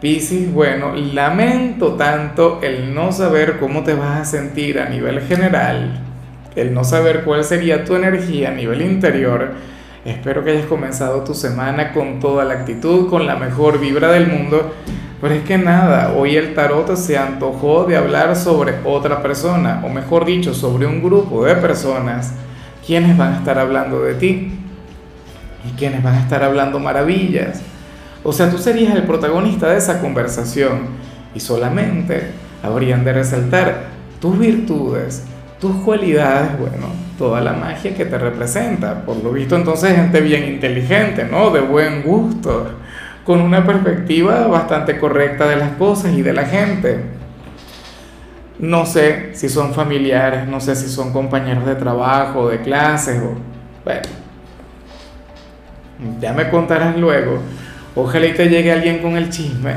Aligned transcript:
Piscis, 0.00 0.50
bueno, 0.50 0.94
lamento 0.94 1.92
tanto 1.92 2.60
el 2.62 2.94
no 2.94 3.12
saber 3.12 3.58
cómo 3.58 3.84
te 3.84 3.92
vas 3.92 4.20
a 4.20 4.24
sentir 4.24 4.80
a 4.80 4.88
nivel 4.88 5.20
general, 5.20 6.00
el 6.56 6.72
no 6.72 6.84
saber 6.84 7.22
cuál 7.22 7.44
sería 7.44 7.84
tu 7.84 7.94
energía 7.94 8.48
a 8.48 8.54
nivel 8.54 8.80
interior. 8.80 9.50
Espero 10.06 10.42
que 10.42 10.52
hayas 10.52 10.64
comenzado 10.64 11.22
tu 11.22 11.34
semana 11.34 11.92
con 11.92 12.18
toda 12.18 12.46
la 12.46 12.54
actitud, 12.54 13.10
con 13.10 13.26
la 13.26 13.36
mejor 13.36 13.78
vibra 13.78 14.10
del 14.10 14.26
mundo. 14.26 14.72
Pero 15.20 15.34
es 15.34 15.44
que 15.44 15.58
nada, 15.58 16.14
hoy 16.16 16.34
el 16.36 16.54
tarot 16.54 16.96
se 16.96 17.18
antojó 17.18 17.84
de 17.84 17.98
hablar 17.98 18.34
sobre 18.36 18.76
otra 18.86 19.20
persona, 19.20 19.82
o 19.84 19.90
mejor 19.90 20.24
dicho, 20.24 20.54
sobre 20.54 20.86
un 20.86 21.02
grupo 21.02 21.44
de 21.44 21.56
personas, 21.56 22.32
quienes 22.86 23.18
van 23.18 23.34
a 23.34 23.36
estar 23.36 23.58
hablando 23.58 24.00
de 24.00 24.14
ti 24.14 24.50
y 25.68 25.76
quienes 25.76 26.02
van 26.02 26.14
a 26.14 26.20
estar 26.20 26.42
hablando 26.42 26.78
maravillas 26.78 27.60
o 28.22 28.32
sea, 28.32 28.50
tú 28.50 28.58
serías 28.58 28.94
el 28.94 29.04
protagonista 29.04 29.68
de 29.68 29.78
esa 29.78 30.00
conversación 30.00 30.88
y 31.34 31.40
solamente 31.40 32.32
habrían 32.62 33.04
de 33.04 33.12
resaltar 33.12 33.84
tus 34.20 34.38
virtudes, 34.38 35.24
tus 35.60 35.76
cualidades, 35.76 36.58
bueno, 36.58 36.88
toda 37.16 37.40
la 37.40 37.52
magia 37.52 37.94
que 37.94 38.04
te 38.04 38.18
representa. 38.18 39.04
Por 39.04 39.22
lo 39.22 39.32
visto 39.32 39.56
entonces 39.56 39.94
gente 39.96 40.20
bien 40.20 40.44
inteligente, 40.44 41.24
¿no? 41.24 41.50
De 41.50 41.60
buen 41.60 42.02
gusto, 42.02 42.70
con 43.24 43.40
una 43.40 43.64
perspectiva 43.64 44.46
bastante 44.46 44.98
correcta 44.98 45.48
de 45.48 45.56
las 45.56 45.72
cosas 45.72 46.12
y 46.12 46.22
de 46.22 46.32
la 46.32 46.44
gente. 46.44 47.04
No 48.58 48.84
sé 48.84 49.30
si 49.34 49.48
son 49.48 49.72
familiares, 49.72 50.46
no 50.46 50.60
sé 50.60 50.76
si 50.76 50.88
son 50.88 51.12
compañeros 51.12 51.64
de 51.64 51.74
trabajo, 51.76 52.48
de 52.50 52.60
clases 52.60 53.22
o... 53.22 53.34
Bueno, 53.84 54.02
ya 56.20 56.34
me 56.34 56.50
contarás 56.50 56.96
luego. 56.96 57.38
Ojalá 57.94 58.26
y 58.26 58.34
te 58.34 58.48
llegue 58.48 58.72
alguien 58.72 58.98
con 58.98 59.16
el 59.16 59.30
chisme. 59.30 59.74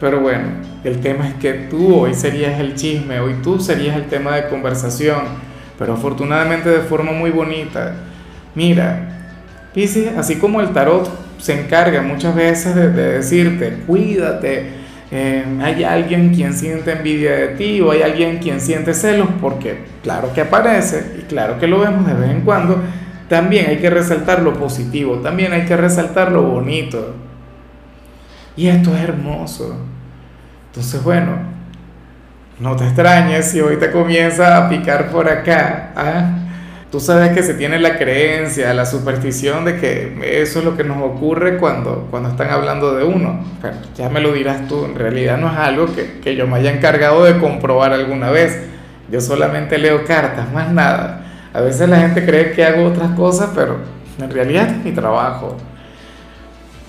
Pero 0.00 0.20
bueno, 0.20 0.48
el 0.82 1.00
tema 1.00 1.28
es 1.28 1.34
que 1.34 1.52
tú 1.52 1.94
hoy 1.94 2.14
serías 2.14 2.58
el 2.58 2.74
chisme, 2.74 3.20
hoy 3.20 3.34
tú 3.42 3.60
serías 3.60 3.96
el 3.96 4.06
tema 4.06 4.34
de 4.34 4.48
conversación, 4.48 5.20
pero 5.78 5.92
afortunadamente 5.92 6.70
de 6.70 6.80
forma 6.80 7.12
muy 7.12 7.30
bonita. 7.30 7.94
Mira, 8.54 9.08
Pisces, 9.74 10.16
así 10.16 10.36
como 10.36 10.60
el 10.60 10.70
tarot 10.70 11.08
se 11.38 11.60
encarga 11.60 12.00
muchas 12.02 12.34
veces 12.34 12.74
de, 12.74 12.88
decirte, 12.90 13.78
cuídate, 13.86 14.80
eh, 15.10 15.44
hay 15.62 15.84
alguien 15.84 16.34
quien 16.34 16.54
siente 16.54 16.92
envidia 16.92 17.32
de 17.32 17.48
ti 17.48 17.80
o 17.80 17.90
hay 17.90 18.02
alguien 18.02 18.38
quien 18.38 18.60
siente 18.60 18.94
celos, 18.94 19.28
porque 19.40 19.84
claro 20.02 20.32
que 20.32 20.40
aparece 20.40 21.16
y 21.18 21.22
claro 21.22 21.58
que 21.58 21.66
lo 21.66 21.80
vemos 21.80 22.06
de 22.06 22.14
vez 22.14 22.30
en 22.30 22.40
cuando, 22.40 22.80
también 23.28 23.66
hay 23.68 23.76
que 23.76 23.90
resaltar 23.90 24.42
lo 24.42 24.54
positivo, 24.54 25.16
también 25.16 25.52
hay 25.52 25.66
que 25.66 25.76
resaltar 25.76 26.32
lo 26.32 26.42
bonito. 26.42 27.14
Y 28.56 28.68
esto 28.68 28.94
es 28.94 29.02
hermoso. 29.02 29.76
Entonces, 30.66 31.02
bueno, 31.02 31.32
no 32.58 32.76
te 32.76 32.84
extrañes 32.84 33.46
si 33.50 33.60
hoy 33.60 33.78
te 33.78 33.90
comienza 33.90 34.56
a 34.56 34.68
picar 34.68 35.10
por 35.10 35.28
acá. 35.28 35.92
¿ah? 35.96 36.36
Tú 36.90 37.00
sabes 37.00 37.30
que 37.32 37.42
se 37.42 37.54
tiene 37.54 37.78
la 37.78 37.96
creencia, 37.98 38.74
la 38.74 38.84
superstición 38.84 39.64
de 39.64 39.78
que 39.78 40.42
eso 40.42 40.58
es 40.58 40.64
lo 40.64 40.76
que 40.76 40.84
nos 40.84 41.00
ocurre 41.02 41.56
cuando, 41.56 42.08
cuando 42.10 42.28
están 42.28 42.50
hablando 42.50 42.94
de 42.94 43.04
uno. 43.04 43.44
Pero 43.62 43.76
ya 43.96 44.08
me 44.08 44.20
lo 44.20 44.32
dirás 44.32 44.68
tú, 44.68 44.84
en 44.84 44.96
realidad 44.96 45.38
no 45.38 45.50
es 45.50 45.56
algo 45.56 45.86
que, 45.94 46.20
que 46.20 46.36
yo 46.36 46.46
me 46.46 46.56
haya 46.56 46.72
encargado 46.72 47.24
de 47.24 47.38
comprobar 47.38 47.92
alguna 47.92 48.30
vez. 48.30 48.60
Yo 49.10 49.20
solamente 49.20 49.78
leo 49.78 50.04
cartas, 50.04 50.52
más 50.52 50.72
nada. 50.72 51.24
A 51.52 51.60
veces 51.60 51.88
la 51.88 51.98
gente 52.00 52.26
cree 52.26 52.52
que 52.52 52.64
hago 52.64 52.84
otras 52.84 53.12
cosas, 53.12 53.50
pero 53.54 53.78
en 54.18 54.30
realidad 54.30 54.68
es 54.68 54.84
mi 54.84 54.92
trabajo. 54.92 55.56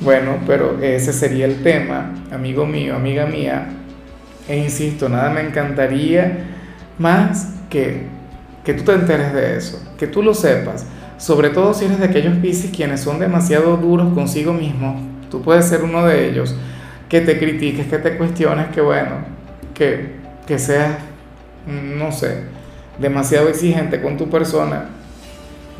Bueno, 0.02 0.40
pero 0.48 0.80
ese 0.82 1.14
sería 1.14 1.46
el 1.46 1.62
tema, 1.62 2.16
amigo 2.32 2.66
mío, 2.66 2.96
amiga 2.96 3.28
mía. 3.28 3.68
E 4.48 4.58
insisto, 4.58 5.08
nada 5.08 5.30
me 5.30 5.42
encantaría 5.42 6.40
más 6.98 7.54
que, 7.70 8.08
que 8.66 8.74
tú 8.74 8.84
te 8.84 8.94
enteres 8.94 9.32
de 9.32 9.58
eso, 9.58 9.80
que 10.00 10.08
tú 10.08 10.24
lo 10.24 10.34
sepas. 10.34 10.88
Sobre 11.18 11.50
todo 11.50 11.76
si 11.76 11.86
eres 11.86 12.00
de 12.00 12.06
aquellos 12.06 12.36
piscis 12.38 12.72
quienes 12.76 13.02
son 13.02 13.20
demasiado 13.20 13.78
duros 13.78 14.12
consigo 14.16 14.54
mismos. 14.54 15.00
Tú 15.30 15.44
puedes 15.44 15.66
ser 15.66 15.84
uno 15.84 16.04
de 16.08 16.30
ellos. 16.30 16.56
Que 17.08 17.22
te 17.22 17.38
critiques, 17.38 17.86
que 17.86 18.00
te 18.00 18.18
cuestiones, 18.18 18.70
que 18.70 18.82
bueno, 18.82 19.18
que, 19.76 20.14
que 20.48 20.58
seas, 20.58 20.96
no 21.68 22.12
sé, 22.12 22.46
demasiado 22.98 23.50
exigente 23.50 24.02
con 24.02 24.18
tu 24.18 24.30
persona 24.30 24.86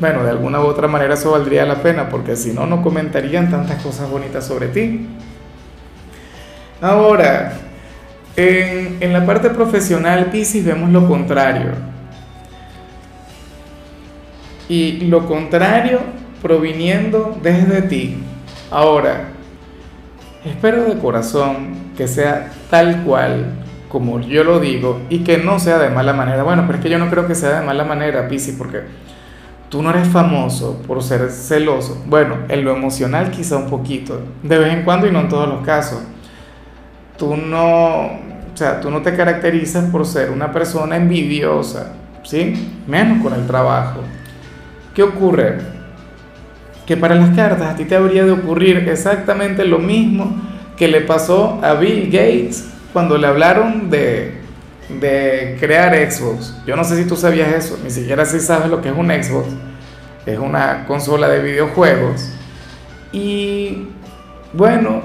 bueno, 0.02 0.24
de 0.24 0.30
alguna 0.30 0.58
u 0.58 0.64
otra 0.64 0.88
manera 0.88 1.14
eso 1.14 1.30
valdría 1.30 1.64
la 1.64 1.76
pena, 1.76 2.08
porque 2.08 2.34
si 2.34 2.52
no, 2.52 2.66
no 2.66 2.82
comentarían 2.82 3.48
tantas 3.48 3.80
cosas 3.80 4.10
bonitas 4.10 4.44
sobre 4.44 4.66
ti. 4.66 5.06
Ahora, 6.80 7.52
en, 8.34 9.12
la 9.12 9.24
parte 9.24 9.50
profesional, 9.50 10.26
Pisces, 10.26 10.64
vemos 10.64 10.90
lo 10.90 11.06
contrario. 11.06 11.70
Y 14.68 15.02
lo 15.02 15.24
contrario 15.24 16.00
proviniendo 16.42 17.38
desde 17.40 17.82
ti. 17.82 18.24
Ahora, 18.72 19.28
espero 20.44 20.82
de 20.82 20.98
corazón 20.98 21.92
que 21.96 22.08
sea 22.08 22.50
tal 22.70 23.04
cual 23.04 23.52
como 23.88 24.18
yo 24.18 24.42
lo 24.42 24.58
digo 24.58 25.02
y 25.10 25.20
que 25.20 25.38
no 25.38 25.60
sea 25.60 25.78
de 25.78 25.90
mala 25.90 26.12
manera. 26.12 26.42
Bueno, 26.42 26.64
pero 26.66 26.78
es 26.78 26.82
que 26.82 26.90
yo 26.90 26.98
no 26.98 27.08
creo 27.08 27.28
que 27.28 27.36
sea 27.36 27.60
de 27.60 27.64
mala 27.64 27.84
manera, 27.84 28.26
Pisces, 28.26 28.56
porque 28.58 28.80
tú 29.72 29.82
no 29.82 29.88
eres 29.88 30.06
famoso 30.06 30.82
por 30.86 31.02
ser 31.02 31.30
celoso. 31.30 32.04
Bueno, 32.06 32.36
en 32.50 32.62
lo 32.62 32.76
emocional 32.76 33.30
quizá 33.30 33.56
un 33.56 33.70
poquito, 33.70 34.20
de 34.42 34.58
vez 34.58 34.70
en 34.70 34.82
cuando 34.82 35.06
y 35.06 35.10
no 35.10 35.20
en 35.20 35.30
todos 35.30 35.48
los 35.48 35.64
casos. 35.64 35.98
Tú 37.16 37.38
no, 37.38 38.02
o 38.02 38.52
sea, 38.52 38.82
tú 38.82 38.90
no 38.90 39.00
te 39.00 39.16
caracterizas 39.16 39.86
por 39.86 40.04
ser 40.04 40.30
una 40.30 40.52
persona 40.52 40.96
envidiosa, 40.96 41.94
¿sí? 42.22 42.52
Menos 42.86 43.22
con 43.22 43.32
el 43.32 43.46
trabajo. 43.46 44.00
¿Qué 44.94 45.02
ocurre? 45.02 45.60
Que 46.84 46.98
para 46.98 47.14
las 47.14 47.34
cartas 47.34 47.70
a 47.70 47.74
ti 47.74 47.86
te 47.86 47.96
habría 47.96 48.26
de 48.26 48.32
ocurrir 48.32 48.86
exactamente 48.90 49.64
lo 49.64 49.78
mismo 49.78 50.36
que 50.76 50.86
le 50.86 51.00
pasó 51.00 51.58
a 51.62 51.72
Bill 51.72 52.10
Gates 52.12 52.68
cuando 52.92 53.16
le 53.16 53.26
hablaron 53.26 53.88
de 53.88 54.41
de 54.88 55.56
crear 55.60 55.94
Xbox. 56.10 56.54
Yo 56.66 56.76
no 56.76 56.84
sé 56.84 56.96
si 56.96 57.08
tú 57.08 57.16
sabías 57.16 57.52
eso, 57.52 57.78
ni 57.82 57.90
siquiera 57.90 58.24
si 58.24 58.40
sabes 58.40 58.68
lo 58.68 58.80
que 58.80 58.88
es 58.88 58.96
un 58.96 59.08
Xbox. 59.08 59.48
Es 60.26 60.38
una 60.38 60.86
consola 60.86 61.28
de 61.28 61.42
videojuegos. 61.42 62.30
Y 63.12 63.88
bueno, 64.52 65.02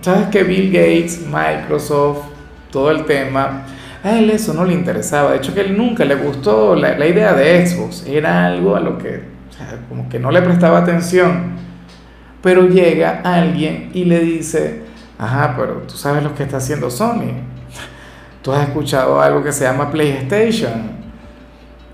sabes 0.00 0.28
que 0.28 0.42
Bill 0.42 0.70
Gates, 0.70 1.22
Microsoft, 1.26 2.24
todo 2.70 2.90
el 2.90 3.04
tema, 3.04 3.64
a 4.02 4.18
él 4.18 4.30
eso 4.30 4.54
no 4.54 4.64
le 4.64 4.74
interesaba. 4.74 5.32
De 5.32 5.38
hecho, 5.38 5.54
que 5.54 5.62
él 5.62 5.76
nunca 5.76 6.04
le 6.04 6.14
gustó 6.14 6.74
la, 6.74 7.06
idea 7.06 7.32
de 7.32 7.66
Xbox. 7.66 8.06
Era 8.06 8.46
algo 8.46 8.76
a 8.76 8.80
lo 8.80 8.98
que, 8.98 9.22
como 9.88 10.08
que 10.08 10.18
no 10.18 10.30
le 10.30 10.42
prestaba 10.42 10.78
atención. 10.78 11.56
Pero 12.42 12.68
llega 12.68 13.20
alguien 13.24 13.90
y 13.94 14.04
le 14.04 14.20
dice, 14.20 14.82
ajá, 15.18 15.54
pero 15.56 15.82
tú 15.88 15.96
sabes 15.96 16.22
lo 16.22 16.34
que 16.34 16.44
está 16.44 16.58
haciendo 16.58 16.90
Sony 16.90 17.57
tú 18.48 18.54
has 18.54 18.66
escuchado 18.66 19.20
algo 19.20 19.44
que 19.44 19.52
se 19.52 19.64
llama 19.64 19.90
PlayStation. 19.90 20.72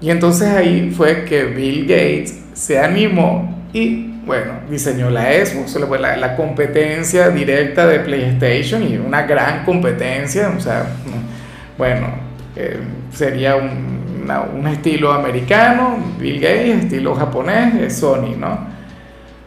Y 0.01 0.09
entonces 0.09 0.49
ahí 0.51 0.93
fue 0.97 1.25
que 1.25 1.47
Bill 1.47 1.81
Gates 1.83 2.45
se 2.53 2.79
animó 2.79 3.67
y, 3.73 4.21
bueno, 4.25 4.61
diseñó 4.71 5.11
la 5.11 5.33
Xbox, 5.45 5.75
la, 6.01 6.37
competencia 6.37 7.31
directa 7.31 7.89
de 7.89 7.99
PlayStation 7.99 8.85
y 8.85 8.99
una 8.99 9.23
gran 9.23 9.65
competencia, 9.65 10.55
o 10.57 10.61
sea, 10.61 10.87
bueno, 11.77 12.07
eh, 12.55 12.79
sería 13.13 13.57
un, 13.57 14.23
un, 14.57 14.69
estilo 14.69 15.13
americano, 15.13 15.99
Bill 16.21 16.39
Gates, 16.39 16.85
estilo 16.85 17.17
japonés, 17.17 17.97
Sony, 17.97 18.37
¿no? 18.39 18.61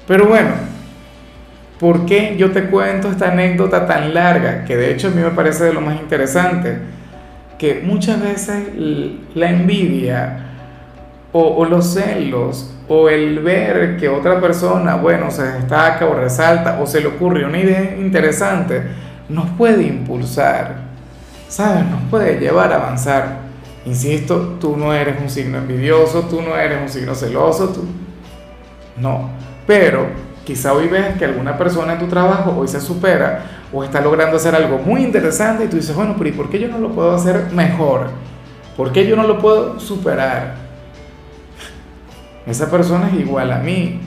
Pero 0.05 0.25
bueno, 0.25 0.49
¿por 1.79 2.05
qué 2.05 2.35
yo 2.37 2.51
te 2.51 2.65
cuento 2.65 3.09
esta 3.09 3.31
anécdota 3.31 3.85
tan 3.85 4.13
larga? 4.13 4.65
Que 4.65 4.75
de 4.77 4.91
hecho 4.91 5.07
a 5.07 5.11
mí 5.11 5.21
me 5.21 5.31
parece 5.31 5.65
de 5.65 5.73
lo 5.73 5.81
más 5.81 5.99
interesante 5.99 6.77
que 7.57 7.81
muchas 7.83 8.21
veces 8.21 8.67
la 9.33 9.49
envidia 9.49 10.43
o, 11.31 11.65
los 11.65 11.93
celos 11.93 12.73
o 12.87 13.09
el 13.09 13.39
ver 13.39 13.97
que 13.97 14.09
otra 14.09 14.39
persona, 14.39 14.95
bueno, 14.95 15.29
se 15.29 15.43
destaca 15.43 16.05
o 16.05 16.13
resalta 16.13 16.79
o 16.81 16.87
se 16.87 17.01
le 17.01 17.07
ocurre 17.07 17.45
una 17.45 17.59
idea 17.59 17.95
interesante, 17.97 18.81
nos 19.29 19.49
puede 19.51 19.83
impulsar. 19.83 20.87
¿sabes? 21.47 21.85
Nos 21.85 22.01
puede 22.09 22.39
llevar 22.39 22.71
a 22.73 22.77
avanzar. 22.77 23.47
Insisto, 23.85 24.57
tú 24.59 24.75
no 24.75 24.93
eres 24.93 25.19
un 25.21 25.29
signo 25.29 25.57
envidioso, 25.57 26.23
tú 26.23 26.41
no 26.41 26.55
eres 26.57 26.81
un 26.81 26.89
signo 26.89 27.15
celoso, 27.15 27.69
tú... 27.69 27.85
No, 28.97 29.29
pero 29.65 30.07
quizá 30.47 30.71
hoy 30.71 30.87
ves 30.87 31.17
que 31.17 31.25
alguna 31.25 31.57
persona 31.57 31.91
en 31.91 31.99
tu 31.99 32.07
trabajo 32.07 32.55
hoy 32.57 32.69
se 32.69 32.79
supera 32.79 33.65
o 33.73 33.83
está 33.83 33.99
logrando 33.99 34.37
hacer 34.37 34.55
algo 34.55 34.77
muy 34.77 35.03
interesante 35.03 35.65
y 35.65 35.67
tú 35.67 35.75
dices, 35.75 35.93
bueno, 35.93 36.15
pero 36.17 36.29
¿y 36.29 36.31
por 36.31 36.49
qué 36.49 36.57
yo 36.57 36.69
no 36.69 36.79
lo 36.79 36.93
puedo 36.93 37.13
hacer 37.13 37.51
mejor? 37.51 38.11
¿Por 38.77 38.93
qué 38.93 39.05
yo 39.05 39.17
no 39.17 39.23
lo 39.23 39.39
puedo 39.39 39.77
superar? 39.77 40.55
Esa 42.45 42.71
persona 42.71 43.09
es 43.09 43.19
igual 43.19 43.51
a 43.51 43.57
mí. 43.57 43.99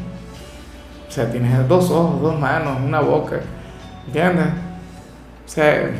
O 1.06 1.12
sea, 1.12 1.30
tienes 1.30 1.68
dos 1.68 1.90
ojos, 1.90 2.22
dos 2.22 2.40
manos, 2.40 2.78
una 2.82 3.00
boca. 3.00 3.40
¿Entiendes? 4.06 4.46
O 5.44 5.48
sea, 5.48 5.90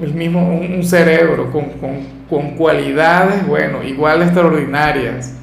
el 0.00 0.14
mismo, 0.14 0.48
un, 0.48 0.82
cerebro 0.82 1.52
con, 1.52 1.72
con, 1.72 2.06
con 2.30 2.56
cualidades, 2.56 3.46
bueno, 3.46 3.82
igual 3.82 4.22
extraordinarias. 4.22 5.34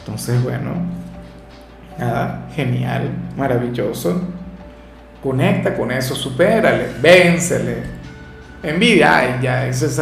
Entonces, 0.00 0.42
bueno, 0.42 0.97
nada, 1.98 2.48
genial, 2.54 3.10
maravilloso. 3.36 4.20
Conecta 5.22 5.74
con 5.74 5.90
eso, 5.90 6.14
supérale, 6.14 6.88
vénsele. 7.00 7.98
Envidia, 8.62 9.16
ay, 9.18 9.38
ya, 9.42 9.66
eso 9.66 9.86
es 9.86 10.00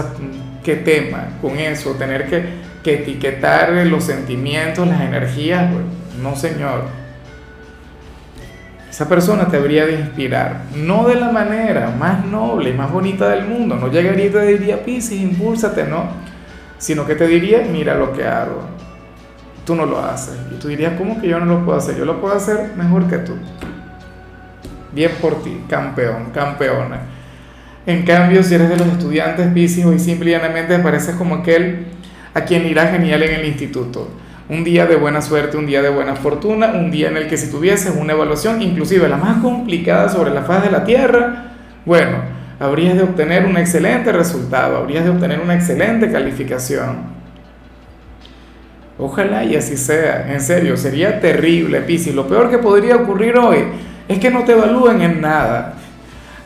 qué 0.63 0.77
tema 0.77 1.29
con 1.41 1.59
eso, 1.59 1.93
tener 1.93 2.27
que, 2.27 2.45
que 2.83 2.95
etiquetar 2.95 3.71
los 3.87 4.05
sentimientos, 4.05 4.87
las 4.87 5.01
energías, 5.01 5.71
no 6.21 6.35
señor. 6.37 6.85
Esa 8.91 9.09
persona 9.09 9.47
te 9.47 9.59
debería 9.59 9.85
de 9.87 9.93
inspirar, 9.93 10.63
no 10.75 11.07
de 11.07 11.17
la 11.17 11.31
manera 11.31 11.91
más 11.91 12.25
noble 12.25 12.71
y 12.71 12.73
más 12.73 12.91
bonita 12.91 13.29
del 13.29 13.45
mundo, 13.45 13.77
no 13.77 13.89
llegaría 13.89 14.27
y 14.27 14.31
te 14.31 14.47
diría, 14.47 14.83
Pisces, 14.83 15.21
impúlsate, 15.21 15.85
no, 15.85 16.09
sino 16.79 17.07
que 17.07 17.15
te 17.15 17.27
diría, 17.27 17.61
mira 17.71 17.95
lo 17.95 18.13
que 18.13 18.25
hago, 18.25 18.63
tú 19.67 19.75
no 19.75 19.85
lo 19.85 19.99
haces. 19.99 20.35
Y 20.51 20.59
tú 20.59 20.69
dirías, 20.69 20.95
¿cómo 20.97 21.21
que 21.21 21.29
yo 21.29 21.39
no 21.39 21.45
lo 21.45 21.65
puedo 21.65 21.77
hacer? 21.77 21.97
Yo 21.97 22.07
lo 22.07 22.21
puedo 22.21 22.35
hacer 22.35 22.71
mejor 22.77 23.07
que 23.09 23.19
tú. 23.19 23.35
Bien 24.93 25.11
por 25.21 25.43
ti, 25.43 25.61
campeón, 25.69 26.31
campeona. 26.33 27.01
En 27.85 28.05
cambio, 28.05 28.43
si 28.43 28.55
eres 28.55 28.71
de 28.71 28.77
los 28.77 28.87
estudiantes 28.87 29.47
Pisces, 29.53 29.85
hoy 29.85 29.99
simple 29.99 30.31
y 30.31 30.33
llanamente 30.33 30.79
pareces 30.79 31.17
como 31.17 31.35
aquel 31.35 31.87
a 32.33 32.43
quien 32.43 32.67
irá 32.67 32.87
genial 32.87 33.23
en 33.25 33.35
el 33.35 33.45
instituto. 33.45 34.09
Un 34.49 34.63
día 34.63 34.87
de 34.87 34.97
buena 34.97 35.21
suerte, 35.21 35.57
un 35.57 35.67
día 35.67 35.83
de 35.83 35.91
buena 35.91 36.15
fortuna, 36.15 36.69
un 36.69 36.91
día 36.91 37.09
en 37.09 37.17
el 37.17 37.27
que 37.27 37.37
si 37.37 37.51
tuvieses 37.51 37.93
una 37.97 38.13
evaluación, 38.13 38.63
inclusive 38.63 39.09
la 39.09 39.17
más 39.17 39.43
complicada 39.43 40.09
sobre 40.09 40.31
la 40.31 40.43
faz 40.43 40.63
de 40.63 40.71
la 40.71 40.85
Tierra, 40.85 41.53
bueno, 41.85 42.19
habrías 42.61 42.95
de 42.95 43.03
obtener 43.03 43.45
un 43.45 43.57
excelente 43.57 44.13
resultado, 44.13 44.77
habrías 44.77 45.05
de 45.05 45.11
obtener 45.11 45.41
una 45.41 45.55
excelente 45.55 46.11
calificación. 46.11 47.16
Ojalá 48.99 49.45
y 49.45 49.57
así 49.57 49.77
sea, 49.77 50.33
en 50.33 50.41
serio, 50.41 50.77
sería 50.77 51.21
terrible, 51.21 51.81
Piscis. 51.83 52.15
Lo 52.15 52.27
peor 52.27 52.51
que 52.51 52.59
podría 52.59 52.97
ocurrir 52.97 53.37
hoy 53.37 53.59
es 54.09 54.19
que 54.19 54.31
no 54.31 54.45
te 54.45 54.53
evalúen 54.53 55.03
en 55.03 55.21
nada. 55.21 55.75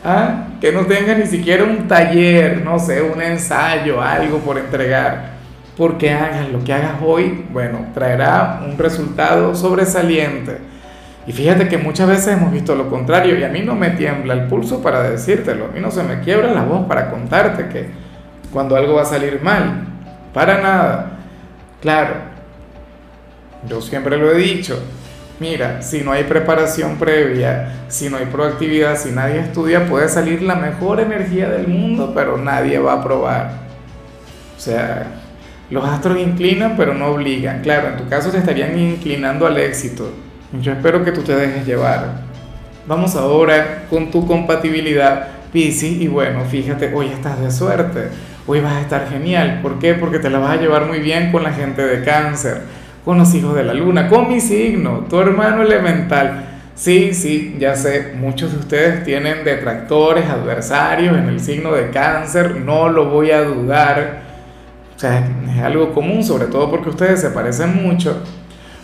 ¿Ah? 0.03 0.47
Que 0.59 0.71
no 0.71 0.85
tengas 0.85 1.17
ni 1.17 1.27
siquiera 1.27 1.63
un 1.63 1.87
taller, 1.87 2.61
no 2.63 2.79
sé, 2.79 3.01
un 3.01 3.21
ensayo, 3.21 4.01
algo 4.01 4.39
por 4.39 4.57
entregar. 4.57 5.31
Porque 5.77 6.11
hagas 6.11 6.49
lo 6.49 6.63
que 6.63 6.73
hagas 6.73 6.95
hoy, 7.05 7.45
bueno, 7.51 7.85
traerá 7.93 8.61
un 8.67 8.77
resultado 8.77 9.55
sobresaliente. 9.55 10.57
Y 11.25 11.31
fíjate 11.31 11.67
que 11.67 11.77
muchas 11.77 12.09
veces 12.09 12.27
hemos 12.29 12.51
visto 12.51 12.75
lo 12.75 12.89
contrario 12.89 13.37
y 13.37 13.43
a 13.43 13.49
mí 13.49 13.61
no 13.61 13.75
me 13.75 13.91
tiembla 13.91 14.33
el 14.33 14.47
pulso 14.47 14.81
para 14.81 15.03
decírtelo, 15.03 15.65
a 15.65 15.67
mí 15.67 15.79
no 15.79 15.91
se 15.91 16.03
me 16.03 16.19
quiebra 16.19 16.51
la 16.51 16.63
voz 16.63 16.87
para 16.87 17.11
contarte 17.11 17.67
que 17.67 17.87
cuando 18.51 18.75
algo 18.75 18.95
va 18.95 19.03
a 19.03 19.05
salir 19.05 19.39
mal, 19.41 19.85
para 20.33 20.59
nada. 20.61 21.11
Claro, 21.79 22.30
yo 23.67 23.81
siempre 23.81 24.17
lo 24.17 24.31
he 24.31 24.37
dicho. 24.37 24.79
Mira, 25.39 25.81
si 25.81 26.01
no 26.01 26.11
hay 26.11 26.25
preparación 26.25 26.97
previa, 26.97 27.85
si 27.87 28.09
no 28.09 28.17
hay 28.17 28.25
proactividad, 28.25 28.95
si 28.95 29.11
nadie 29.11 29.39
estudia, 29.39 29.87
puede 29.87 30.07
salir 30.07 30.43
la 30.43 30.55
mejor 30.55 30.99
energía 30.99 31.49
del 31.49 31.67
mundo, 31.67 32.11
pero 32.13 32.37
nadie 32.37 32.77
va 32.77 32.93
a 32.93 33.03
probar. 33.03 33.51
O 34.55 34.59
sea, 34.59 35.07
los 35.71 35.83
astros 35.83 36.19
inclinan, 36.19 36.75
pero 36.77 36.93
no 36.93 37.07
obligan. 37.07 37.61
Claro, 37.61 37.87
en 37.87 37.97
tu 37.97 38.07
caso 38.07 38.29
te 38.29 38.37
estarían 38.37 38.77
inclinando 38.77 39.47
al 39.47 39.57
éxito. 39.57 40.11
Yo 40.61 40.73
espero 40.73 41.03
que 41.03 41.11
tú 41.11 41.23
te 41.23 41.35
dejes 41.35 41.65
llevar. 41.65 42.21
Vamos 42.85 43.15
ahora 43.15 43.85
con 43.89 44.11
tu 44.11 44.27
compatibilidad, 44.27 45.27
Piscis. 45.51 46.01
Y 46.01 46.07
bueno, 46.07 46.45
fíjate, 46.45 46.93
hoy 46.93 47.07
estás 47.07 47.39
de 47.41 47.49
suerte. 47.49 48.09
Hoy 48.45 48.59
vas 48.59 48.73
a 48.73 48.81
estar 48.81 49.09
genial. 49.09 49.59
¿Por 49.63 49.79
qué? 49.79 49.95
Porque 49.95 50.19
te 50.19 50.29
la 50.29 50.37
vas 50.37 50.51
a 50.51 50.61
llevar 50.61 50.85
muy 50.85 50.99
bien 50.99 51.31
con 51.31 51.41
la 51.41 51.51
gente 51.53 51.83
de 51.83 52.03
cáncer 52.03 52.61
con 53.03 53.17
los 53.17 53.33
hijos 53.33 53.55
de 53.55 53.63
la 53.63 53.73
luna, 53.73 54.07
con 54.07 54.29
mi 54.29 54.39
signo, 54.39 55.05
tu 55.09 55.19
hermano 55.19 55.63
elemental. 55.63 56.45
Sí, 56.75 57.13
sí, 57.13 57.57
ya 57.59 57.75
sé, 57.75 58.13
muchos 58.15 58.53
de 58.53 58.59
ustedes 58.59 59.03
tienen 59.03 59.43
detractores, 59.43 60.25
adversarios 60.25 61.17
en 61.17 61.27
el 61.27 61.39
signo 61.39 61.73
de 61.73 61.89
cáncer, 61.89 62.55
no 62.55 62.89
lo 62.89 63.05
voy 63.05 63.31
a 63.31 63.43
dudar. 63.43 64.21
O 64.95 64.99
sea, 64.99 65.27
es 65.53 65.61
algo 65.61 65.93
común, 65.93 66.23
sobre 66.23 66.45
todo 66.45 66.69
porque 66.69 66.89
ustedes 66.89 67.21
se 67.21 67.29
parecen 67.29 67.83
mucho. 67.83 68.23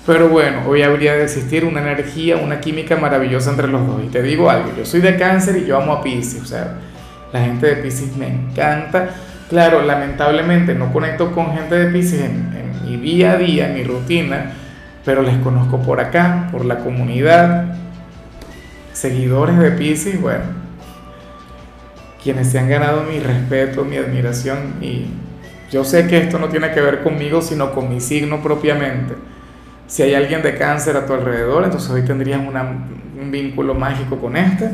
Pero 0.07 0.29
bueno, 0.29 0.61
hoy 0.67 0.83
habría 0.83 1.13
de 1.15 1.23
existir 1.25 1.65
una 1.65 1.81
energía, 1.81 2.37
una 2.37 2.61
química 2.61 2.95
maravillosa 2.95 3.49
entre 3.49 3.67
los 3.67 3.85
dos. 3.85 4.01
Y 4.05 4.07
te 4.07 4.21
digo 4.21 4.49
algo, 4.49 4.69
yo 4.77 4.85
soy 4.85 5.01
de 5.01 5.17
cáncer 5.17 5.57
y 5.57 5.65
yo 5.65 5.77
amo 5.77 5.91
a 5.91 6.01
Pisces. 6.01 6.41
O 6.41 6.45
sea, 6.45 6.75
la 7.33 7.41
gente 7.41 7.67
de 7.67 7.75
Pisces 7.75 8.15
me 8.15 8.27
encanta. 8.27 9.09
Claro, 9.49 9.81
lamentablemente 9.81 10.73
no 10.73 10.93
conecto 10.93 11.33
con 11.33 11.53
gente 11.53 11.75
de 11.75 11.91
Pisces 11.91 12.21
en, 12.21 12.66
mi 12.87 12.97
día 12.97 13.33
a 13.33 13.37
día, 13.37 13.67
mi 13.69 13.83
rutina, 13.83 14.53
pero 15.03 15.21
les 15.21 15.37
conozco 15.37 15.81
por 15.81 15.99
acá, 15.99 16.47
por 16.51 16.65
la 16.65 16.79
comunidad, 16.79 17.75
seguidores 18.93 19.57
de 19.57 19.71
Pisces, 19.71 20.21
bueno, 20.21 20.45
quienes 22.23 22.49
se 22.49 22.59
han 22.59 22.69
ganado 22.69 23.03
mi 23.03 23.19
respeto, 23.19 23.85
mi 23.85 23.97
admiración 23.97 24.75
y 24.81 25.05
yo 25.71 25.83
sé 25.83 26.07
que 26.07 26.17
esto 26.17 26.39
no 26.39 26.47
tiene 26.47 26.71
que 26.71 26.79
ver 26.79 27.03
conmigo, 27.03 27.41
sino 27.41 27.73
con 27.73 27.89
mi 27.89 27.99
signo 27.99 28.41
propiamente. 28.41 29.15
Si 29.87 30.01
hay 30.01 30.13
alguien 30.13 30.41
de 30.41 30.55
cáncer 30.55 30.95
a 30.95 31.05
tu 31.05 31.13
alrededor, 31.13 31.63
entonces 31.65 31.89
hoy 31.89 32.03
tendrías 32.03 32.39
un 32.39 33.31
vínculo 33.31 33.73
mágico 33.73 34.17
con 34.17 34.37
este. 34.37 34.71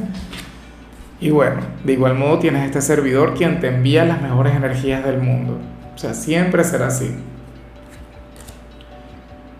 Y 1.19 1.29
bueno, 1.29 1.61
de 1.83 1.93
igual 1.93 2.15
modo 2.15 2.39
tienes 2.39 2.65
este 2.65 2.81
servidor 2.81 3.33
quien 3.33 3.59
te 3.59 3.69
envía 3.69 4.05
las 4.05 4.21
mejores 4.21 4.55
energías 4.55 5.03
del 5.03 5.19
mundo. 5.19 5.57
O 5.95 5.97
sea, 5.97 6.13
siempre 6.13 6.63
será 6.63 6.87
así. 6.87 7.15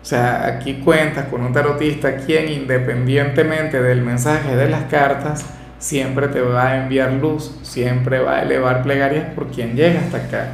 O 0.03 0.05
sea, 0.05 0.45
aquí 0.45 0.81
cuentas 0.83 1.27
con 1.27 1.45
un 1.45 1.53
tarotista 1.53 2.17
quien 2.17 2.50
independientemente 2.50 3.81
del 3.81 4.01
mensaje 4.01 4.53
de 4.53 4.69
las 4.69 4.83
cartas, 4.83 5.45
siempre 5.79 6.27
te 6.27 6.41
va 6.41 6.72
a 6.72 6.83
enviar 6.83 7.13
luz, 7.13 7.57
siempre 7.62 8.19
va 8.19 8.36
a 8.36 8.41
elevar 8.41 8.83
plegarias 8.83 9.33
por 9.33 9.48
quien 9.48 9.77
llega 9.77 10.01
hasta 10.01 10.17
acá. 10.17 10.48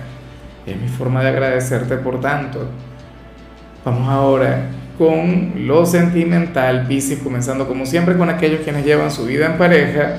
Es 0.67 0.79
mi 0.79 0.87
forma 0.87 1.23
de 1.23 1.29
agradecerte 1.29 1.97
por 1.97 2.21
tanto. 2.21 2.69
Vamos 3.83 4.07
ahora 4.07 4.67
con 4.99 5.53
lo 5.65 5.83
sentimental, 5.83 6.85
Pisces, 6.87 7.17
comenzando 7.17 7.67
como 7.67 7.87
siempre 7.87 8.17
con 8.17 8.29
aquellos 8.29 8.59
quienes 8.59 8.85
llevan 8.85 9.09
su 9.09 9.25
vida 9.25 9.47
en 9.47 9.57
pareja. 9.57 10.17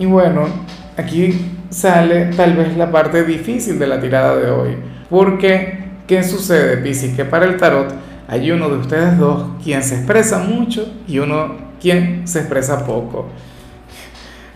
Y 0.00 0.06
bueno, 0.06 0.48
aquí 0.96 1.58
sale 1.68 2.32
tal 2.36 2.56
vez 2.56 2.76
la 2.76 2.90
parte 2.90 3.22
difícil 3.22 3.78
de 3.78 3.86
la 3.86 4.00
tirada 4.00 4.34
de 4.34 4.50
hoy, 4.50 4.76
porque 5.08 5.89
¿Qué 6.10 6.24
sucede, 6.24 6.78
Piscis? 6.78 7.14
Que 7.14 7.24
para 7.24 7.44
el 7.44 7.56
tarot 7.56 7.86
hay 8.26 8.50
uno 8.50 8.68
de 8.68 8.78
ustedes 8.78 9.16
dos 9.16 9.44
quien 9.62 9.80
se 9.84 9.94
expresa 9.94 10.38
mucho 10.38 10.92
y 11.06 11.20
uno 11.20 11.54
quien 11.80 12.26
se 12.26 12.40
expresa 12.40 12.84
poco. 12.84 13.28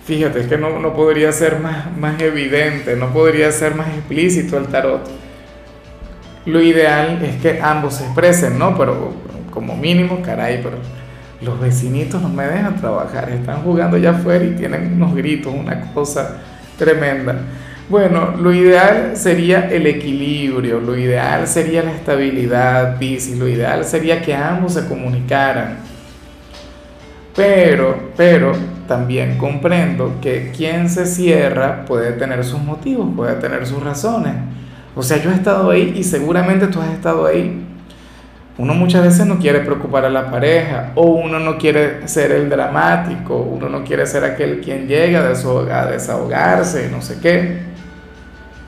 Fíjate, 0.04 0.40
es 0.40 0.46
que 0.48 0.58
no, 0.58 0.80
no 0.80 0.94
podría 0.94 1.30
ser 1.30 1.60
más, 1.60 1.96
más 1.96 2.20
evidente, 2.20 2.96
no 2.96 3.12
podría 3.12 3.52
ser 3.52 3.76
más 3.76 3.86
explícito 3.86 4.58
el 4.58 4.66
tarot. 4.66 5.08
Lo 6.44 6.60
ideal 6.60 7.22
es 7.22 7.40
que 7.40 7.62
ambos 7.62 7.94
se 7.98 8.04
expresen, 8.06 8.58
¿no? 8.58 8.76
Pero 8.76 9.12
como 9.52 9.76
mínimo, 9.76 10.22
caray, 10.22 10.60
pero 10.60 10.78
los 11.40 11.60
vecinitos 11.60 12.20
no 12.20 12.30
me 12.30 12.48
dejan 12.48 12.80
trabajar, 12.80 13.30
están 13.30 13.62
jugando 13.62 13.96
allá 13.96 14.10
afuera 14.10 14.44
y 14.44 14.56
tienen 14.56 14.94
unos 14.94 15.14
gritos, 15.14 15.54
una 15.54 15.92
cosa 15.92 16.38
tremenda. 16.76 17.36
Bueno, 17.86 18.34
lo 18.38 18.50
ideal 18.54 19.14
sería 19.14 19.68
el 19.68 19.86
equilibrio, 19.86 20.80
lo 20.80 20.96
ideal 20.96 21.46
sería 21.46 21.82
la 21.82 21.92
estabilidad, 21.92 22.98
Piscis, 22.98 23.38
lo 23.38 23.46
ideal 23.46 23.84
sería 23.84 24.22
que 24.22 24.34
ambos 24.34 24.72
se 24.72 24.88
comunicaran. 24.88 25.76
Pero, 27.36 28.10
pero 28.16 28.52
también 28.88 29.36
comprendo 29.36 30.14
que 30.22 30.50
quien 30.56 30.88
se 30.88 31.04
cierra 31.04 31.84
puede 31.84 32.12
tener 32.12 32.42
sus 32.44 32.62
motivos, 32.62 33.06
puede 33.14 33.34
tener 33.34 33.66
sus 33.66 33.82
razones. 33.82 34.32
O 34.96 35.02
sea, 35.02 35.18
yo 35.18 35.30
he 35.30 35.34
estado 35.34 35.70
ahí 35.70 35.92
y 35.94 36.04
seguramente 36.04 36.68
tú 36.68 36.80
has 36.80 36.90
estado 36.90 37.26
ahí. 37.26 37.66
uno 38.56 38.72
muchas 38.72 39.02
veces 39.04 39.26
no 39.26 39.38
quiere 39.38 39.60
preocupar 39.60 40.06
a 40.06 40.10
la 40.10 40.30
pareja 40.30 40.92
o 40.94 41.02
uno 41.02 41.38
no 41.38 41.58
quiere 41.58 42.08
ser 42.08 42.32
el 42.32 42.48
dramático, 42.48 43.36
uno 43.36 43.68
no 43.68 43.84
quiere 43.84 44.06
ser 44.06 44.24
aquel 44.24 44.60
quien 44.62 44.86
llega 44.88 45.20
a 45.20 45.86
desahogarse, 45.90 46.88
no 46.90 47.02
sé 47.02 47.18
qué. 47.20 47.73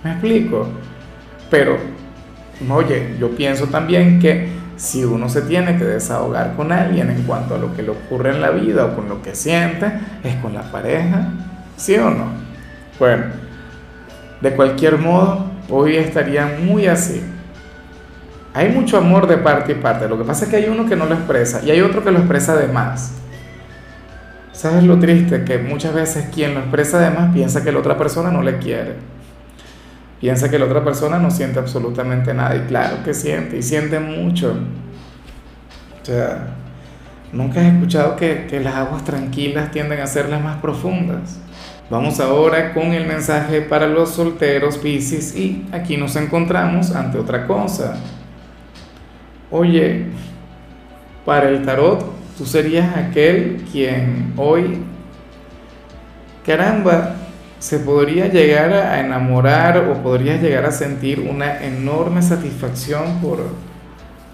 ¿Me 0.07 0.13
explico? 0.13 0.69
Pero, 1.51 1.79
oye, 2.71 3.17
yo 3.19 3.35
pienso 3.35 3.67
también 3.67 4.21
que 4.21 4.49
si 4.77 5.05
uno 5.05 5.29
se 5.29 5.43
tiene 5.43 5.77
que 5.77 5.85
desahogar 5.85 6.55
con 6.55 6.71
alguien 6.71 7.11
en 7.11 7.25
cuanto 7.25 7.57
a 7.57 7.59
lo 7.59 7.75
que 7.75 7.83
le 7.83 7.91
ocurre 7.91 8.31
en 8.31 8.41
la 8.41 8.51
vida 8.51 8.85
o 8.85 8.95
con 8.95 9.09
lo 9.09 9.21
que 9.21 9.35
siente, 9.35 9.91
es 10.23 10.37
con 10.37 10.55
la 10.55 10.63
pareja, 10.71 11.29
¿sí 11.77 11.97
o 11.97 12.09
no? 12.11 12.27
Bueno, 13.01 13.25
de 14.41 14.53
cualquier 14.53 14.99
modo, 14.99 15.51
hoy 15.69 15.97
estaría 15.97 16.57
muy 16.63 16.87
así 16.87 17.21
hay 18.55 18.71
mucho 18.71 18.97
amor 18.97 19.27
de 19.27 19.37
parte 19.37 19.73
y 19.73 19.75
parte. 19.75 20.09
Lo 20.09 20.17
que 20.17 20.25
pasa 20.25 20.45
es 20.45 20.51
que 20.51 20.57
hay 20.57 20.69
uno 20.71 20.87
que 20.87 20.97
no 20.97 21.05
lo 21.05 21.15
expresa 21.15 21.61
y 21.63 21.71
hay 21.71 21.83
otro 21.83 22.03
que 22.03 22.11
lo 22.11 22.21
expresa 22.21 22.57
de 22.57 22.69
más. 22.69 23.13
¿Sabes 24.53 24.83
lo 24.85 24.99
triste? 24.99 25.45
Que 25.45 25.59
muchas 25.59 25.93
veces 25.93 26.31
quien 26.35 26.55
lo 26.55 26.61
expresa 26.61 26.99
de 26.99 27.11
más 27.11 27.35
piensa 27.35 27.63
que 27.63 27.71
la 27.71 27.81
otra 27.81 27.99
persona 27.99 28.31
no 28.31 28.41
le 28.41 28.57
quiere. 28.57 28.95
Piensa 30.21 30.51
que 30.51 30.59
la 30.59 30.65
otra 30.65 30.83
persona 30.83 31.19
no 31.19 31.31
siente 31.31 31.59
absolutamente 31.59 32.33
nada. 32.33 32.57
Y 32.57 32.61
claro 32.61 33.03
que 33.05 33.13
siente, 33.13 33.59
y 33.59 33.63
siente 33.63 34.01
mucho. 34.01 34.57
O 36.03 36.05
sea, 36.05 36.55
nunca 37.33 37.61
has 37.61 37.67
escuchado 37.67 38.17
que, 38.17 38.47
que 38.47 38.61
las 38.61 38.75
aguas 38.75 39.05
tranquilas 39.05 39.71
tienden 39.71 40.01
a 40.01 40.07
ser 40.07 40.29
las 40.29 40.43
más 40.43 40.57
profundas. 40.59 41.39
Vamos 41.89 42.19
ahora 42.19 42.75
con 42.75 42.93
el 42.93 43.07
mensaje 43.07 43.61
para 43.61 43.87
los 43.87 44.11
solteros 44.11 44.77
Pisces 44.79 45.37
y 45.37 45.65
aquí 45.71 45.97
nos 45.97 46.17
encontramos 46.17 46.93
ante 46.93 47.17
otra 47.17 47.47
cosa. 47.47 47.97
Oye, 49.53 50.07
para 51.25 51.49
el 51.49 51.65
tarot, 51.65 52.05
tú 52.37 52.45
serías 52.45 52.97
aquel 52.97 53.65
quien 53.71 54.33
hoy, 54.37 54.79
caramba, 56.45 57.15
se 57.59 57.79
podría 57.79 58.29
llegar 58.29 58.73
a 58.73 59.01
enamorar 59.01 59.79
o 59.79 60.03
podrías 60.03 60.43
llegar 60.43 60.67
a 60.67 60.73
sentir 60.73 61.21
una 61.21 61.65
enorme 61.65 62.23
satisfacción 62.23 63.21
por, 63.23 63.39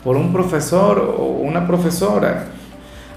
por 0.03 0.17
un 0.17 0.33
profesor 0.33 1.17
o 1.19 1.25
una 1.25 1.67
profesora. 1.67 2.47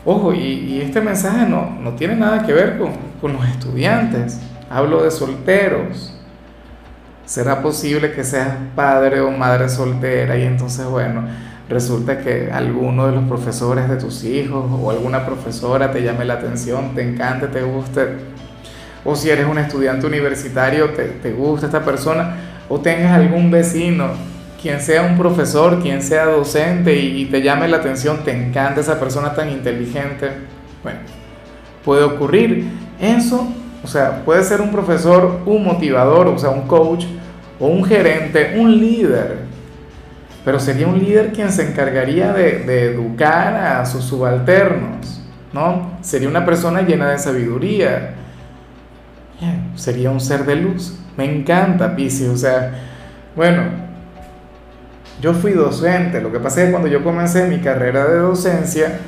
Ojo, 0.06 0.34
y, 0.34 0.82
este 0.82 1.02
mensaje 1.02 1.48
no, 1.50 1.78
no, 1.82 1.94
tiene 1.94 2.16
nada 2.16 2.46
que 2.46 2.54
ver 2.54 2.78
con, 2.78 2.92
con 3.20 3.34
los 3.34 3.48
estudiantes, 3.48 4.40
hablo 4.70 5.04
de 5.04 5.10
solteros. 5.10 6.12
¿Será 7.26 7.64
posible 7.64 8.12
que 8.12 8.24
seas 8.24 8.50
padre 8.76 9.20
o 9.22 9.32
madre 9.32 9.68
soltera 9.68 10.38
y 10.38 10.44
entonces, 10.44 10.86
bueno, 10.86 11.24
resulta 11.68 12.20
que 12.20 12.52
alguno 12.52 13.08
de 13.08 13.14
los 13.14 13.24
profesores 13.24 13.90
de 13.90 13.96
tus 13.96 14.24
hijos 14.24 14.66
o 14.72 14.92
alguna 14.92 15.26
profesora 15.26 15.92
te 15.92 16.04
llame 16.04 16.24
la 16.26 16.36
atención, 16.36 16.94
te 16.94 17.02
encante, 17.02 17.48
te 17.48 17.64
guste, 17.64 18.10
o 19.06 19.16
si 19.16 19.30
eres 19.30 19.48
un 19.48 19.58
estudiante 19.58 20.06
universitario, 20.06 20.90
te, 20.90 21.04
te 21.06 21.32
gusta 21.32 21.68
esta 21.68 21.86
persona, 21.86 22.36
o 22.68 22.80
tengas 22.80 23.14
algún 23.14 23.50
vecino, 23.52 24.10
quien 24.62 24.82
sea 24.82 25.04
un 25.04 25.18
profesor, 25.18 25.80
quien 25.82 26.02
sea 26.02 26.26
docente 26.26 26.96
y, 26.96 27.26
te 27.26 27.42
llame 27.42 27.68
la 27.68 27.78
atención, 27.78 28.24
te 28.26 28.32
encanta 28.32 28.82
esa 28.82 29.00
persona 29.00 29.34
tan 29.34 29.50
inteligente, 29.50 30.32
bueno, 30.84 31.00
puede 31.86 32.04
ocurrir. 32.04 32.66
Eso, 33.00 33.48
o 33.84 33.88
sea, 33.88 34.26
puede 34.26 34.44
ser 34.44 34.62
un 34.62 34.72
profesor, 34.72 35.42
un 35.46 35.64
motivador, 35.64 36.28
o 36.28 36.38
sea, 36.38 36.50
un 36.50 36.68
coach, 36.68 37.06
o 37.60 37.68
un 37.68 37.86
gerente, 37.86 38.56
un 38.58 38.78
líder 38.78 39.46
pero 40.46 40.60
sería 40.60 40.88
un 40.88 41.00
líder 41.00 41.34
quien 41.34 41.52
se 41.52 41.68
encargaría 41.68 42.32
de, 42.32 42.92
educar 42.92 43.56
a 43.56 43.86
sus 43.86 44.06
subalternos, 44.06 45.20
¿no? 45.52 45.98
Sería 46.02 46.30
una 46.30 46.46
persona 46.46 46.84
llena 46.84 47.10
de 47.10 47.18
sabiduría, 47.18 48.14
sería 49.75 50.12
un 50.12 50.20
ser 50.20 50.46
de 50.46 50.56
luz. 50.56 50.98
Me 51.18 51.25
encanta 51.25 51.96
Pisces, 51.96 52.30
o 52.30 52.38
sea, 52.38 52.72
bueno, 53.36 53.63
yo 55.22 55.34
fui 55.34 55.51
docente, 55.51 56.22
lo 56.22 56.32
que 56.32 56.39
pasa 56.39 56.62
es 56.62 56.65
que 56.68 56.72
cuando 56.72 56.89
yo 56.89 57.04
comencé 57.04 57.48
mi 57.48 57.60
carrera 57.60 58.06
de 58.06 58.18
docencia 58.18 59.00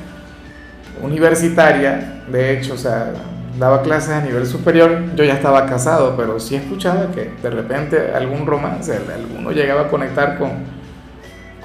universitaria, 1.02 2.22
de 2.30 2.52
hecho, 2.52 2.74
o 2.74 2.78
sea, 2.78 3.12
daba 3.58 3.82
clases 3.82 4.10
a 4.10 4.22
nivel 4.22 4.46
superior, 4.46 5.14
yo 5.16 5.24
ya 5.24 5.34
estaba 5.34 5.66
casado, 5.66 6.16
pero 6.16 6.40
sí 6.40 6.56
escuchaba 6.56 7.10
que 7.12 7.32
de 7.42 7.50
repente 7.50 8.12
algún 8.14 8.46
romance, 8.46 8.98
alguno 9.14 9.50
llegaba 9.52 9.82
a 9.82 9.88
conectar 9.88 10.38
con 10.38 10.78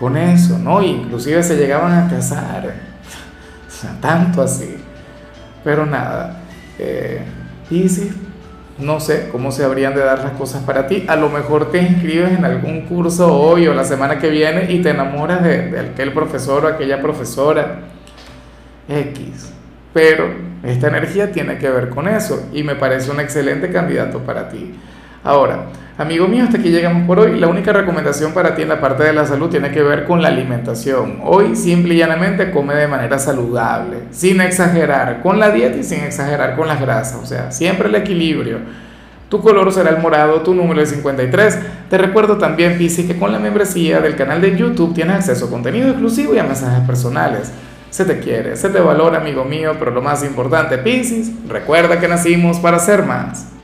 con 0.03 0.17
eso, 0.17 0.57
¿no? 0.59 0.81
Inclusive 0.81 1.41
se 1.43 1.55
llegaban 1.55 1.93
a 1.93 2.09
casar, 2.09 2.73
o 3.67 3.71
sea, 3.71 3.95
tanto 4.01 4.41
así. 4.41 4.75
Pero 5.63 5.85
nada, 5.85 6.41
eh, 6.77 7.21
no 8.79 8.99
sé 8.99 9.29
cómo 9.31 9.51
se 9.51 9.63
habrían 9.63 9.93
de 9.93 10.01
dar 10.01 10.19
las 10.19 10.33
cosas 10.33 10.63
para 10.63 10.87
ti. 10.87 11.05
A 11.07 11.15
lo 11.15 11.29
mejor 11.29 11.71
te 11.71 11.79
inscribes 11.79 12.31
en 12.31 12.45
algún 12.45 12.81
curso 12.81 13.33
hoy 13.33 13.67
o 13.67 13.73
la 13.73 13.83
semana 13.83 14.19
que 14.19 14.29
viene 14.29 14.71
y 14.71 14.81
te 14.81 14.89
enamoras 14.89 15.43
de, 15.43 15.69
de 15.69 15.79
aquel 15.79 16.13
profesor 16.13 16.65
o 16.65 16.67
aquella 16.67 17.01
profesora 17.01 17.79
X. 18.87 19.53
Pero 19.93 20.25
esta 20.63 20.87
energía 20.87 21.31
tiene 21.31 21.57
que 21.57 21.69
ver 21.69 21.89
con 21.89 22.07
eso 22.07 22.49
y 22.51 22.63
me 22.63 22.75
parece 22.75 23.11
un 23.11 23.19
excelente 23.19 23.71
candidato 23.71 24.19
para 24.19 24.49
ti. 24.49 24.73
Ahora, 25.23 25.67
amigo 25.97 26.27
mío, 26.27 26.43
hasta 26.43 26.57
aquí 26.57 26.69
llegamos 26.69 27.05
por 27.05 27.19
hoy. 27.19 27.39
La 27.39 27.47
única 27.47 27.71
recomendación 27.71 28.33
para 28.33 28.55
ti 28.55 28.63
en 28.63 28.69
la 28.69 28.81
parte 28.81 29.03
de 29.03 29.13
la 29.13 29.25
salud 29.25 29.49
tiene 29.49 29.71
que 29.71 29.83
ver 29.83 30.05
con 30.05 30.21
la 30.21 30.29
alimentación. 30.29 31.19
Hoy 31.23 31.55
simple 31.55 31.93
y 31.93 31.97
llanamente 31.97 32.51
come 32.51 32.73
de 32.75 32.87
manera 32.87 33.19
saludable, 33.19 33.99
sin 34.11 34.41
exagerar 34.41 35.21
con 35.21 35.39
la 35.39 35.51
dieta 35.51 35.77
y 35.77 35.83
sin 35.83 35.99
exagerar 35.99 36.55
con 36.55 36.67
las 36.67 36.81
grasas. 36.81 37.19
O 37.21 37.25
sea, 37.25 37.51
siempre 37.51 37.89
el 37.89 37.95
equilibrio. 37.95 38.59
Tu 39.29 39.41
color 39.41 39.71
será 39.71 39.89
el 39.89 39.97
morado, 39.97 40.41
tu 40.41 40.53
número 40.53 40.81
es 40.81 40.89
53. 40.89 41.59
Te 41.89 41.97
recuerdo 41.97 42.37
también, 42.37 42.77
Pisi, 42.77 43.07
que 43.07 43.17
con 43.17 43.31
la 43.31 43.39
membresía 43.39 43.99
del 43.99 44.15
canal 44.15 44.41
de 44.41 44.55
YouTube 44.55 44.93
tienes 44.93 45.15
acceso 45.15 45.45
a 45.45 45.49
contenido 45.49 45.89
exclusivo 45.89 46.35
y 46.35 46.39
a 46.39 46.43
mensajes 46.43 46.85
personales. 46.85 47.51
Se 47.89 48.05
te 48.05 48.19
quiere, 48.19 48.55
se 48.55 48.69
te 48.69 48.79
valora, 48.79 49.19
amigo 49.19 49.43
mío, 49.45 49.73
pero 49.77 49.91
lo 49.91 50.01
más 50.01 50.23
importante, 50.23 50.79
Piscis, 50.79 51.31
recuerda 51.47 51.99
que 51.99 52.07
nacimos 52.07 52.59
para 52.59 52.79
ser 52.79 53.03
más. 53.03 53.53